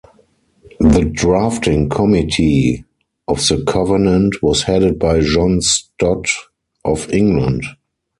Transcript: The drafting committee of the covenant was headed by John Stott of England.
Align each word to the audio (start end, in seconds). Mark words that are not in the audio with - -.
The 0.79 1.03
drafting 1.03 1.87
committee 1.87 2.85
of 3.27 3.37
the 3.47 3.63
covenant 3.67 4.41
was 4.41 4.63
headed 4.63 4.97
by 4.97 5.19
John 5.19 5.61
Stott 5.61 6.25
of 6.83 7.07
England. 7.13 7.65